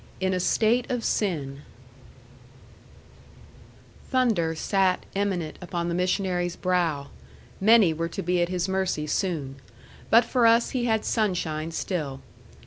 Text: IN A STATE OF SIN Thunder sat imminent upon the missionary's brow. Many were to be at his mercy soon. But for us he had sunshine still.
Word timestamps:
IN 0.19 0.33
A 0.33 0.39
STATE 0.39 0.89
OF 0.89 1.03
SIN 1.03 1.61
Thunder 4.09 4.55
sat 4.55 5.05
imminent 5.13 5.57
upon 5.61 5.89
the 5.89 5.93
missionary's 5.93 6.55
brow. 6.55 7.09
Many 7.59 7.93
were 7.93 8.09
to 8.09 8.23
be 8.23 8.41
at 8.41 8.49
his 8.49 8.67
mercy 8.67 9.05
soon. 9.05 9.57
But 10.09 10.25
for 10.25 10.47
us 10.47 10.71
he 10.71 10.85
had 10.85 11.05
sunshine 11.05 11.69
still. 11.69 12.19